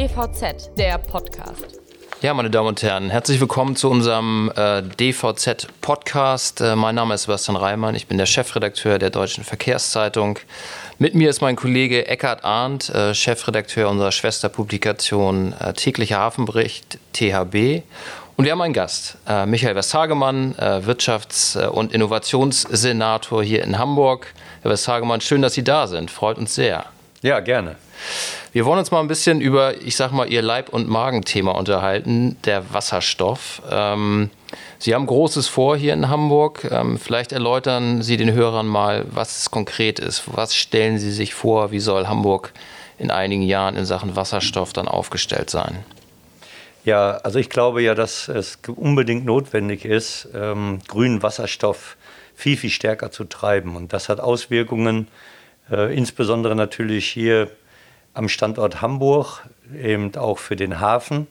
[0.00, 1.78] DVZ, der Podcast.
[2.22, 6.62] Ja, meine Damen und Herren, herzlich willkommen zu unserem äh, DVZ-Podcast.
[6.62, 10.38] Äh, mein Name ist Sebastian Reimann, ich bin der Chefredakteur der Deutschen Verkehrszeitung.
[10.98, 17.82] Mit mir ist mein Kollege Eckhard Arndt, äh, Chefredakteur unserer Schwesterpublikation äh, Täglicher Hafenbericht THB.
[18.38, 24.32] Und wir haben einen Gast, äh, Michael Westhagemann, äh, Wirtschafts- und Innovationssenator hier in Hamburg.
[24.62, 26.10] Herr Westhagemann, schön, dass Sie da sind.
[26.10, 26.86] Freut uns sehr.
[27.22, 27.76] Ja, gerne.
[28.52, 32.38] Wir wollen uns mal ein bisschen über, ich sag mal, Ihr Leib- und Magenthema unterhalten,
[32.44, 33.60] der Wasserstoff.
[33.70, 34.30] Ähm,
[34.78, 36.66] Sie haben Großes vor hier in Hamburg.
[36.70, 40.22] Ähm, vielleicht erläutern Sie den Hörern mal, was es konkret ist.
[40.34, 41.70] Was stellen Sie sich vor?
[41.70, 42.52] Wie soll Hamburg
[42.98, 45.84] in einigen Jahren in Sachen Wasserstoff dann aufgestellt sein?
[46.86, 51.98] Ja, also ich glaube ja, dass es unbedingt notwendig ist, ähm, grünen Wasserstoff
[52.34, 53.76] viel, viel stärker zu treiben.
[53.76, 55.08] Und das hat Auswirkungen,
[55.70, 57.50] äh, insbesondere natürlich hier
[58.14, 59.48] am Standort Hamburg,
[59.80, 61.26] eben auch für den Hafen,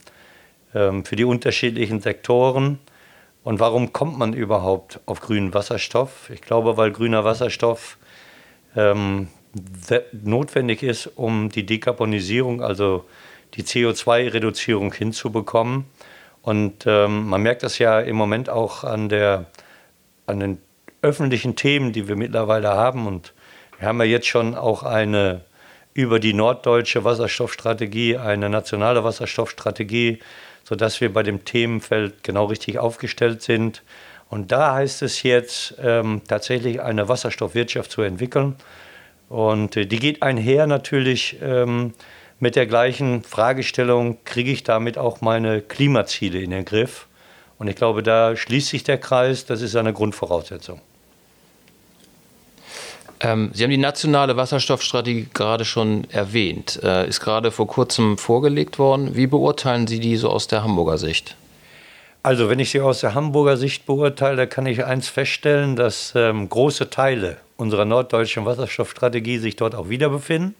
[0.73, 2.79] ähm, für die unterschiedlichen Sektoren.
[3.43, 6.29] Und warum kommt man überhaupt auf grünen Wasserstoff?
[6.29, 7.97] Ich glaube, weil grüner Wasserstoff
[8.75, 9.27] ähm,
[10.11, 13.05] notwendig ist, um die Dekarbonisierung, also
[13.55, 15.85] die CO2-Reduzierung hinzubekommen.
[16.41, 19.45] Und ähm, man merkt das ja im Moment auch an, der,
[20.25, 20.57] an den
[21.01, 23.07] öffentlichen Themen, die wir mittlerweile haben.
[23.07, 23.33] Und
[23.79, 25.41] wir haben ja jetzt schon auch eine
[25.93, 30.19] über die norddeutsche Wasserstoffstrategie, eine nationale Wasserstoffstrategie,
[30.63, 33.81] sodass wir bei dem Themenfeld genau richtig aufgestellt sind.
[34.29, 38.55] Und da heißt es jetzt ähm, tatsächlich eine Wasserstoffwirtschaft zu entwickeln.
[39.27, 41.93] Und äh, die geht einher natürlich ähm,
[42.39, 47.07] mit der gleichen Fragestellung, kriege ich damit auch meine Klimaziele in den Griff?
[47.57, 50.79] Und ich glaube, da schließt sich der Kreis, das ist eine Grundvoraussetzung.
[53.21, 58.79] Ähm, Sie haben die nationale Wasserstoffstrategie gerade schon erwähnt, äh, ist gerade vor kurzem vorgelegt
[58.79, 59.15] worden.
[59.15, 61.35] Wie beurteilen Sie die so aus der Hamburger Sicht?
[62.21, 66.49] Also wenn ich sie aus der Hamburger Sicht beurteile, kann ich eins feststellen, dass ähm,
[66.49, 70.55] große Teile unserer norddeutschen Wasserstoffstrategie sich dort auch wiederbefinden.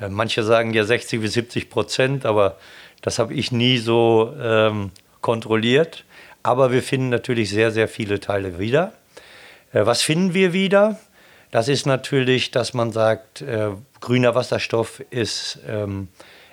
[0.00, 2.56] Äh, manche sagen ja 60 bis 70 Prozent, aber
[3.02, 4.90] das habe ich nie so ähm,
[5.20, 6.04] kontrolliert.
[6.44, 8.92] Aber wir finden natürlich sehr, sehr viele Teile wieder.
[9.72, 10.98] Äh, was finden wir wieder?
[11.50, 13.70] Das ist natürlich, dass man sagt, äh,
[14.00, 16.08] grüner Wasserstoff ist ähm,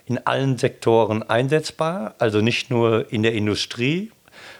[0.06, 4.11] in allen Sektoren einsetzbar, also nicht nur in der Industrie,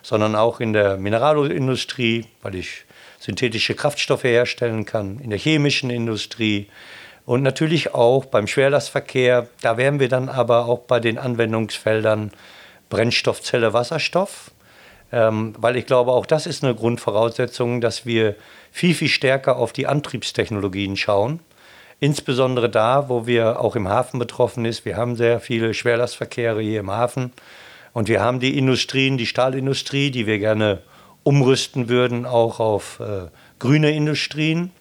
[0.02, 2.86] sondern auch in der Mineralölindustrie, weil ich
[3.20, 6.68] synthetische Kraftstoffe herstellen kann, in der chemischen Industrie
[7.26, 9.48] und natürlich auch beim Schwerlastverkehr.
[9.62, 12.32] Da wären wir dann aber auch bei den Anwendungsfeldern
[12.90, 14.52] Brennstoffzelle, Wasserstoff,
[15.12, 18.36] weil ich glaube, auch das ist eine Grundvoraussetzung, dass wir
[18.72, 21.40] viel, viel stärker auf die Antriebstechnologien schauen.
[22.00, 24.84] Insbesondere da, wo wir auch im Hafen betroffen ist.
[24.84, 27.32] Wir haben sehr viele Schwerlastverkehre hier im Hafen.
[27.94, 30.80] Und wir haben die Industrien, die Stahlindustrie, die wir gerne
[31.24, 33.30] umrüsten würden, auch auf äh,
[33.60, 34.72] grüne Industrien.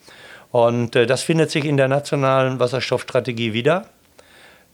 [0.51, 3.87] Und äh, das findet sich in der nationalen Wasserstoffstrategie wieder.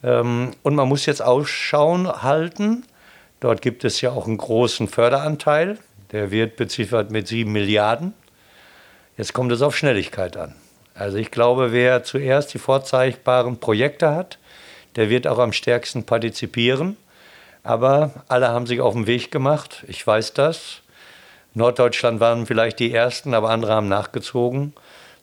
[0.03, 2.85] Ähm, und man muss jetzt Ausschau halten.
[3.41, 5.79] Dort gibt es ja auch einen großen Förderanteil.
[6.13, 8.15] Der wird beziffert mit sieben Milliarden.
[9.17, 10.55] Jetzt kommt es auf Schnelligkeit an.
[10.95, 14.39] Also ich glaube, wer zuerst die vorzeigbaren Projekte hat,
[14.97, 16.97] der wird auch am stärksten partizipieren.
[17.63, 19.85] Aber alle haben sich auf den Weg gemacht.
[19.89, 20.83] Ich weiß das.
[21.55, 24.73] Norddeutschland waren vielleicht die Ersten, aber andere haben nachgezogen,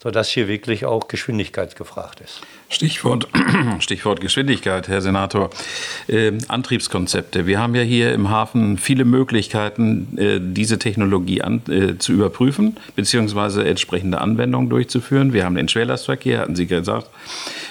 [0.01, 2.41] sodass hier wirklich auch Geschwindigkeit gefragt ist.
[2.69, 3.27] Stichwort,
[3.79, 5.49] Stichwort Geschwindigkeit, Herr Senator.
[6.07, 7.47] Äh, Antriebskonzepte.
[7.47, 12.77] Wir haben ja hier im Hafen viele Möglichkeiten, äh, diese Technologie an, äh, zu überprüfen,
[12.95, 15.33] beziehungsweise entsprechende Anwendungen durchzuführen.
[15.33, 17.09] Wir haben den Schwerlastverkehr, hatten Sie gesagt.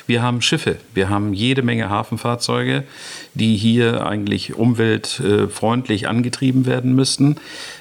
[0.07, 2.85] Wir haben Schiffe, wir haben jede Menge Hafenfahrzeuge,
[3.35, 7.37] die hier eigentlich umweltfreundlich angetrieben werden müssten.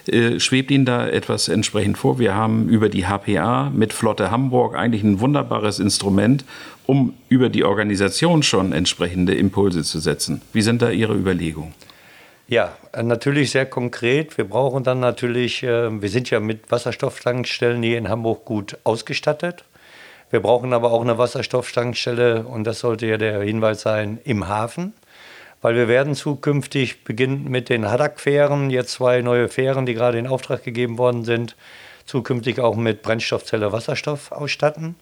[0.07, 2.19] Äh, schwebt Ihnen da etwas entsprechend vor?
[2.19, 6.45] Wir haben über die HPA mit Flotte Hamburg eigentlich ein wunderbares Instrument,
[6.85, 10.41] um über die Organisation schon entsprechende Impulse zu setzen.
[10.53, 11.73] Wie sind da Ihre Überlegungen?
[12.47, 14.37] Ja, natürlich sehr konkret.
[14.37, 19.63] Wir brauchen dann natürlich, äh, wir sind ja mit Wasserstofftankstellen hier in Hamburg gut ausgestattet.
[20.29, 24.93] Wir brauchen aber auch eine Wasserstofftankstelle und das sollte ja der Hinweis sein im Hafen,
[25.65, 30.27] weil wir werden zukünftig beginnend mit den Haddock-Fähren, jetzt zwei neue Fähren, die gerade in
[30.27, 31.55] Auftrag gegeben worden sind,
[32.05, 34.93] zukünftig auch mit Brennstoffzelle Wasserstoff ausstatten.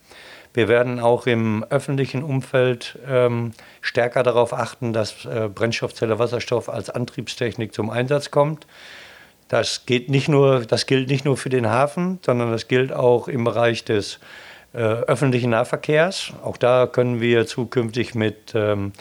[0.54, 3.52] Wir werden auch im öffentlichen Umfeld ähm,
[3.82, 8.66] stärker darauf achten, dass äh, Brennstoffzelle Wasserstoff als Antriebstechnik zum Einsatz kommt.
[9.50, 13.28] Das, geht nicht nur, das gilt nicht nur für den Hafen, sondern das gilt auch
[13.28, 14.18] im Bereich des
[14.72, 16.32] äh, öffentlichen Nahverkehrs.
[16.42, 18.94] Auch da können wir zukünftig mit ähm,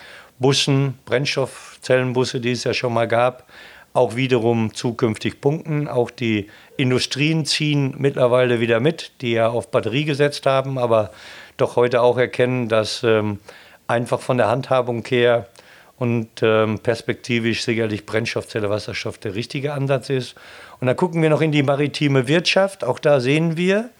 [0.42, 3.46] Bussen, Brennstoffzellenbusse, die es ja schon mal gab,
[3.94, 5.88] auch wiederum zukünftig punkten.
[5.88, 11.10] Auch die Industrien ziehen mittlerweile wieder mit, die ja auf Batterie gesetzt haben, aber
[11.56, 13.38] doch heute auch erkennen, dass ähm,
[13.86, 15.46] einfach von der Handhabung her
[15.98, 20.34] und ähm, perspektivisch sicherlich Brennstoffzelle Wasserstoff der richtige Ansatz ist.
[20.80, 22.82] Und dann gucken wir noch in die maritime Wirtschaft.
[22.82, 23.90] Auch da sehen wir,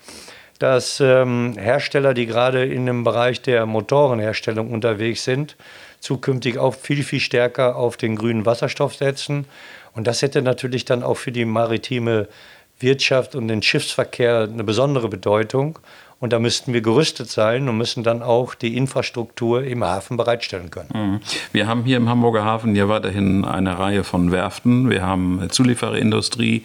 [0.59, 5.57] dass ähm, Hersteller, die gerade in dem Bereich der Motorenherstellung unterwegs sind,
[6.03, 9.47] zukünftig auch viel, viel stärker auf den grünen Wasserstoff setzen.
[9.95, 12.29] Und das hätte natürlich dann auch für die maritime
[12.81, 15.79] Wirtschaft und den Schiffsverkehr eine besondere Bedeutung.
[16.23, 20.71] Und da müssten wir gerüstet sein und müssen dann auch die Infrastruktur im Hafen bereitstellen
[20.71, 20.89] können.
[20.95, 21.21] Mhm.
[21.51, 24.89] Wir haben hier im Hamburger Hafen ja weiterhin eine Reihe von Werften.
[24.89, 26.63] Wir haben Zuliefererindustrie.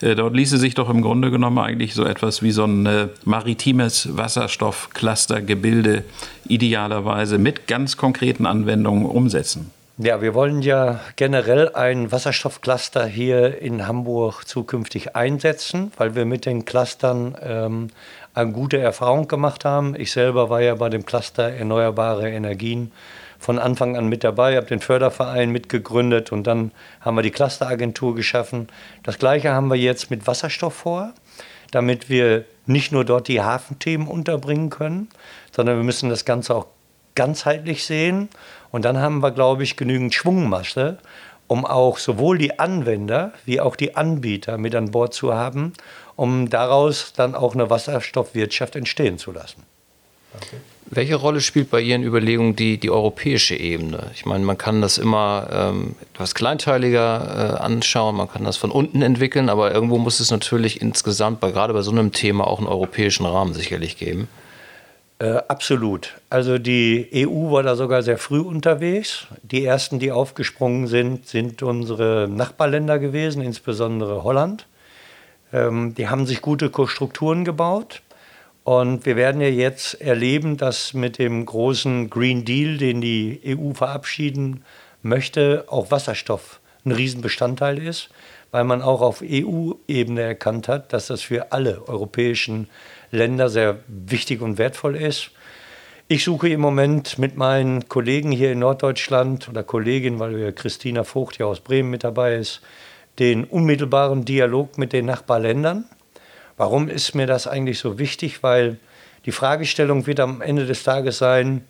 [0.00, 3.08] Äh, dort ließe sich doch im Grunde genommen eigentlich so etwas wie so ein äh,
[3.26, 6.02] maritimes Wasserstoffcluster-Gebilde
[6.48, 9.72] idealerweise mit ganz konkreten Anwendungen umsetzen.
[9.98, 16.44] Ja, wir wollen ja generell ein Wasserstoffcluster hier in Hamburg zukünftig einsetzen, weil wir mit
[16.44, 17.88] den Clustern ähm,
[18.36, 19.94] eine gute Erfahrung gemacht haben.
[19.98, 22.92] Ich selber war ja bei dem Cluster Erneuerbare Energien
[23.38, 28.14] von Anfang an mit dabei, habe den Förderverein mitgegründet und dann haben wir die Clusteragentur
[28.14, 28.68] geschaffen.
[29.02, 31.12] Das gleiche haben wir jetzt mit Wasserstoff vor,
[31.70, 35.08] damit wir nicht nur dort die Hafenthemen unterbringen können,
[35.52, 36.66] sondern wir müssen das Ganze auch
[37.14, 38.28] ganzheitlich sehen
[38.70, 40.98] und dann haben wir, glaube ich, genügend Schwungmasse,
[41.46, 45.72] um auch sowohl die Anwender wie auch die Anbieter mit an Bord zu haben,
[46.16, 49.62] um daraus dann auch eine Wasserstoffwirtschaft entstehen zu lassen.
[50.34, 50.56] Okay.
[50.88, 54.10] Welche Rolle spielt bei Ihren Überlegungen die, die europäische Ebene?
[54.14, 58.70] Ich meine, man kann das immer ähm, etwas kleinteiliger äh, anschauen, man kann das von
[58.70, 62.58] unten entwickeln, aber irgendwo muss es natürlich insgesamt, bei, gerade bei so einem Thema, auch
[62.58, 64.28] einen europäischen Rahmen sicherlich geben.
[65.18, 66.14] Äh, absolut.
[66.30, 69.26] Also die EU war da sogar sehr früh unterwegs.
[69.42, 74.66] Die ersten, die aufgesprungen sind, sind unsere Nachbarländer gewesen, insbesondere Holland.
[75.52, 78.02] Ähm, die haben sich gute Strukturen gebaut.
[78.64, 83.74] Und wir werden ja jetzt erleben, dass mit dem großen Green Deal, den die EU
[83.74, 84.64] verabschieden
[85.02, 88.08] möchte, auch Wasserstoff ein Riesenbestandteil ist,
[88.50, 92.68] weil man auch auf EU-Ebene erkannt hat, dass das für alle europäischen
[93.10, 95.30] Länder sehr wichtig und wertvoll ist.
[96.08, 101.02] Ich suche im Moment mit meinen Kollegen hier in Norddeutschland oder Kollegin, weil wir Christina
[101.02, 102.62] Vogt ja aus Bremen mit dabei ist,
[103.18, 105.84] den unmittelbaren Dialog mit den Nachbarländern.
[106.56, 108.42] Warum ist mir das eigentlich so wichtig?
[108.42, 108.78] Weil
[109.24, 111.64] die Fragestellung wird am Ende des Tages sein,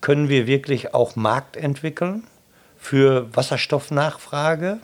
[0.00, 2.24] können wir wirklich auch Markt entwickeln
[2.78, 4.78] für Wasserstoffnachfrage?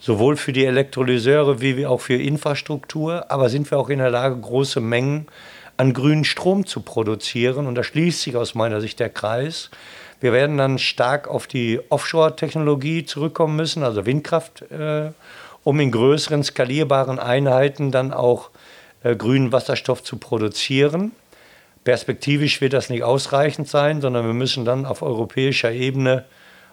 [0.00, 4.36] sowohl für die Elektrolyseure wie auch für Infrastruktur, aber sind wir auch in der Lage,
[4.36, 5.26] große Mengen
[5.76, 7.66] an grünen Strom zu produzieren.
[7.66, 9.70] Und da schließt sich aus meiner Sicht der Kreis.
[10.20, 15.10] Wir werden dann stark auf die Offshore-Technologie zurückkommen müssen, also Windkraft, äh,
[15.64, 18.50] um in größeren skalierbaren Einheiten dann auch
[19.02, 21.12] äh, grünen Wasserstoff zu produzieren.
[21.84, 26.24] Perspektivisch wird das nicht ausreichend sein, sondern wir müssen dann auf europäischer Ebene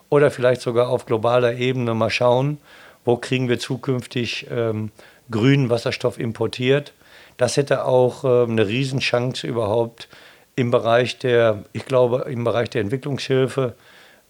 [0.10, 2.58] oder vielleicht sogar auf globaler Ebene mal schauen,
[3.06, 4.92] wo kriegen wir zukünftig ähm,
[5.32, 6.94] grünen Wasserstoff importiert.
[7.38, 10.10] Das hätte auch ähm, eine Riesenchance überhaupt
[10.56, 13.76] im Bereich der, ich glaube, im Bereich der Entwicklungshilfe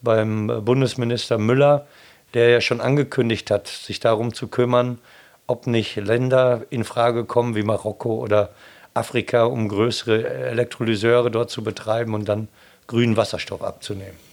[0.02, 1.88] beim äh, Bundesminister Müller,
[2.38, 5.00] der ja schon angekündigt hat, sich darum zu kümmern,
[5.48, 8.50] ob nicht Länder in Frage kommen wie Marokko oder
[8.94, 12.48] Afrika, um größere Elektrolyseure dort zu betreiben und dann
[12.86, 14.26] grünen Wasserstoff abzunehmen.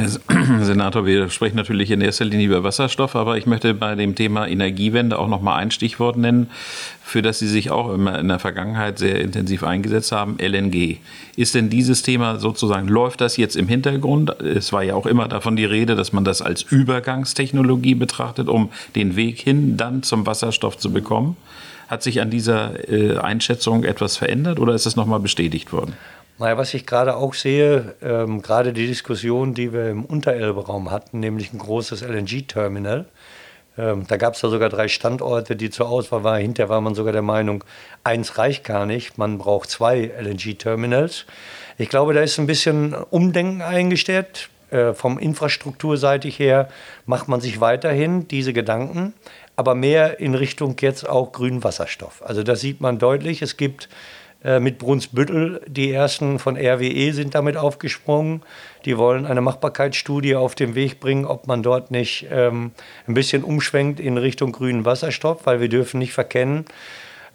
[0.60, 4.46] Senator, wir sprechen natürlich in erster Linie über Wasserstoff, aber ich möchte bei dem Thema
[4.46, 6.50] Energiewende auch noch mal ein Stichwort nennen,
[7.02, 10.98] für das Sie sich auch immer in der Vergangenheit sehr intensiv eingesetzt haben, LNG.
[11.36, 14.30] Ist denn dieses Thema sozusagen, läuft das jetzt im Hintergrund?
[14.40, 18.70] Es war ja auch immer davon die Rede, dass man das als Übergangstechnologie betrachtet, um
[18.94, 21.36] den Weg hin dann zum Wasserstoff zu bekommen.
[21.88, 25.94] Hat sich an dieser äh, Einschätzung etwas verändert oder ist es nochmal bestätigt worden?
[26.42, 31.20] Naja, was ich gerade auch sehe, ähm, gerade die Diskussion, die wir im Unterelbe-Raum hatten,
[31.20, 33.04] nämlich ein großes LNG-Terminal.
[33.78, 36.42] Ähm, da gab es ja sogar drei Standorte, die zur Auswahl waren.
[36.42, 37.62] Hinterher war man sogar der Meinung,
[38.02, 41.26] eins reicht gar nicht, man braucht zwei LNG-Terminals.
[41.78, 44.48] Ich glaube, da ist ein bisschen Umdenken eingestellt.
[44.72, 46.68] Äh, vom Infrastrukturseitig her
[47.06, 49.14] macht man sich weiterhin diese Gedanken,
[49.54, 52.20] aber mehr in Richtung jetzt auch grünen Wasserstoff.
[52.26, 53.42] Also das sieht man deutlich.
[53.42, 53.88] Es gibt
[54.60, 55.60] mit Brunsbüttel.
[55.68, 58.42] Die ersten von RWE sind damit aufgesprungen.
[58.84, 62.72] Die wollen eine Machbarkeitsstudie auf den Weg bringen, ob man dort nicht ähm,
[63.06, 66.64] ein bisschen umschwenkt in Richtung grünen Wasserstoff, weil wir dürfen nicht verkennen,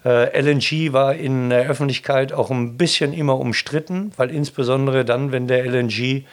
[0.06, 5.48] äh, LNG war in der Öffentlichkeit auch ein bisschen immer umstritten, weil insbesondere dann, wenn
[5.48, 6.24] der LNG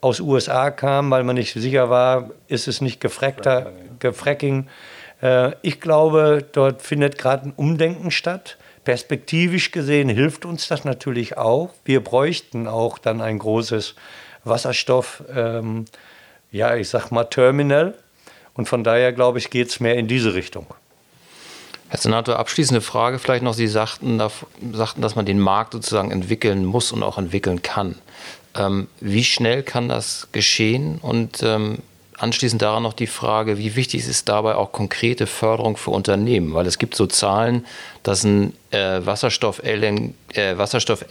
[0.00, 4.68] aus USA kam, weil man nicht sicher war, ist es nicht gefrackter, Gefracking.
[5.22, 8.58] Äh, ich glaube, dort findet gerade ein Umdenken statt.
[8.84, 11.70] Perspektivisch gesehen hilft uns das natürlich auch.
[11.84, 13.94] Wir bräuchten auch dann ein großes
[14.44, 15.86] Wasserstoff, ähm,
[16.52, 17.94] ja, ich sag mal Terminal.
[18.54, 20.66] Und von daher glaube ich, geht es mehr in diese Richtung.
[21.88, 23.54] Herr Senator, abschließende Frage vielleicht noch.
[23.54, 24.18] Sie sagten,
[24.72, 27.96] sagten, dass man den Markt sozusagen entwickeln muss und auch entwickeln kann.
[28.54, 30.98] Ähm, wie schnell kann das geschehen?
[31.00, 31.78] Und ähm,
[32.18, 36.54] anschließend daran noch die Frage, wie wichtig ist dabei auch konkrete Förderung für Unternehmen?
[36.54, 37.66] Weil es gibt so Zahlen,
[38.02, 41.04] dass ein äh, Wasserstoff-LKW äh, Wasserstoff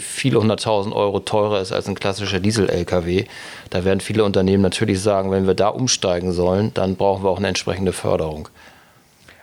[0.00, 3.24] viele hunderttausend Euro teurer ist als ein klassischer Diesel-LKW.
[3.70, 7.38] Da werden viele Unternehmen natürlich sagen, wenn wir da umsteigen sollen, dann brauchen wir auch
[7.38, 8.48] eine entsprechende Förderung.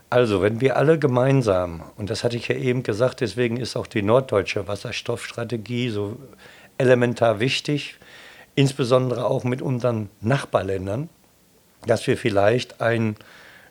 [0.10, 3.88] Also, wenn wir alle gemeinsam, und das hatte ich ja eben gesagt, deswegen ist auch
[3.88, 6.16] die norddeutsche Wasserstoffstrategie so
[6.78, 7.98] elementar wichtig,
[8.58, 11.10] insbesondere auch mit unseren Nachbarländern,
[11.86, 13.16] dass wir vielleicht einen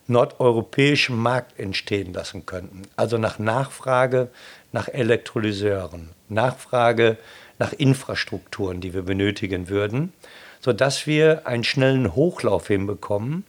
[0.06, 2.82] nordeuropäischen Markt entstehen lassen könnten.
[2.94, 4.28] Also nach Nachfrage
[4.70, 7.16] nach Elektrolyseuren, Nachfrage
[7.58, 10.12] nach Infrastrukturen, die wir benötigen würden,
[10.60, 13.44] sodass wir einen schnellen Hochlauf hinbekommen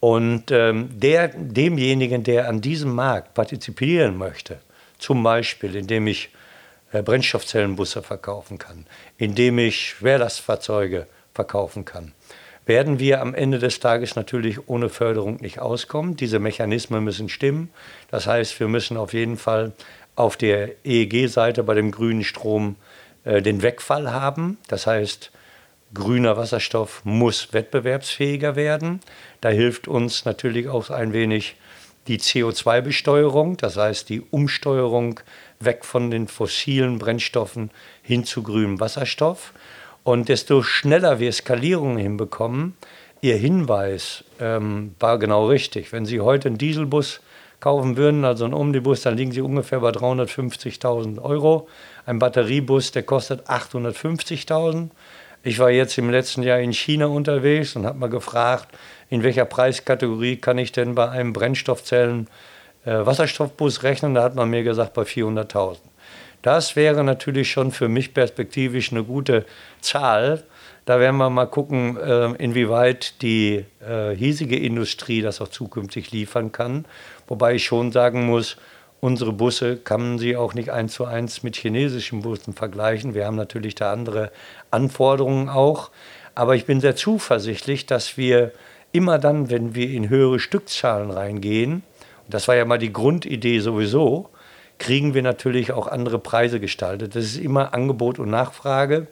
[0.00, 4.58] und ähm, der, demjenigen, der an diesem Markt partizipieren möchte,
[4.98, 6.28] zum Beispiel indem ich
[7.02, 8.86] Brennstoffzellenbusse verkaufen kann,
[9.18, 12.12] indem ich Schwerlastfahrzeuge verkaufen kann,
[12.66, 16.16] werden wir am Ende des Tages natürlich ohne Förderung nicht auskommen.
[16.16, 17.70] Diese Mechanismen müssen stimmen.
[18.10, 19.72] Das heißt, wir müssen auf jeden Fall
[20.16, 22.76] auf der EEG-Seite bei dem grünen Strom
[23.24, 24.58] äh, den Wegfall haben.
[24.68, 25.30] Das heißt,
[25.92, 29.00] grüner Wasserstoff muss wettbewerbsfähiger werden.
[29.40, 31.56] Da hilft uns natürlich auch ein wenig
[32.06, 35.20] die CO2-Besteuerung, das heißt die Umsteuerung
[35.64, 37.70] weg von den fossilen Brennstoffen
[38.02, 39.52] hin zu grünem Wasserstoff.
[40.02, 42.76] Und desto schneller wir Skalierungen hinbekommen,
[43.20, 45.92] Ihr Hinweis ähm, war genau richtig.
[45.92, 47.20] Wenn Sie heute einen Dieselbus
[47.58, 51.66] kaufen würden, also einen Omnibus, dann liegen Sie ungefähr bei 350.000 Euro.
[52.04, 54.90] Ein Batteriebus, der kostet 850.000.
[55.42, 58.68] Ich war jetzt im letzten Jahr in China unterwegs und habe mal gefragt,
[59.08, 62.28] in welcher Preiskategorie kann ich denn bei einem Brennstoffzellen
[62.84, 65.78] äh, Wasserstoffbus rechnen, da hat man mir gesagt bei 400.000.
[66.42, 69.46] Das wäre natürlich schon für mich perspektivisch eine gute
[69.80, 70.44] Zahl.
[70.84, 76.52] Da werden wir mal gucken, äh, inwieweit die äh, hiesige Industrie das auch zukünftig liefern
[76.52, 76.84] kann.
[77.26, 78.58] Wobei ich schon sagen muss,
[79.00, 83.14] unsere Busse kann man sie auch nicht eins zu eins mit chinesischen Bussen vergleichen.
[83.14, 84.30] Wir haben natürlich da andere
[84.70, 85.90] Anforderungen auch.
[86.34, 88.52] Aber ich bin sehr zuversichtlich, dass wir
[88.92, 91.82] immer dann, wenn wir in höhere Stückzahlen reingehen,
[92.28, 94.30] das war ja mal die Grundidee sowieso,
[94.78, 97.14] kriegen wir natürlich auch andere Preise gestaltet.
[97.14, 99.06] Das ist immer Angebot und Nachfrage.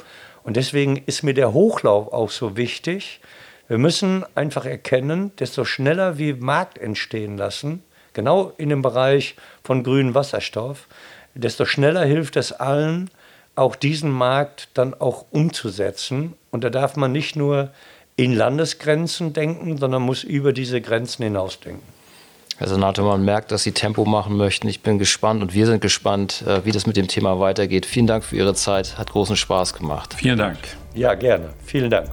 [0.44, 3.20] Und deswegen ist mir der Hochlauf auch so wichtig.
[3.68, 9.84] Wir müssen einfach erkennen, desto schneller wir Markt entstehen lassen, genau in dem Bereich von
[9.84, 10.88] grünem Wasserstoff,
[11.34, 13.10] desto schneller hilft es allen,
[13.54, 16.34] auch diesen Markt dann auch umzusetzen.
[16.50, 17.70] Und da darf man nicht nur
[18.16, 22.01] in Landesgrenzen denken, sondern muss über diese Grenzen hinausdenken.
[22.58, 24.68] Herr Senator, man merkt, dass Sie Tempo machen möchten.
[24.68, 27.86] Ich bin gespannt und wir sind gespannt, äh, wie das mit dem Thema weitergeht.
[27.86, 30.14] Vielen Dank für Ihre Zeit, hat großen Spaß gemacht.
[30.14, 30.58] Vielen Dank.
[30.94, 31.50] Ja, gerne.
[31.64, 32.10] Vielen Dank.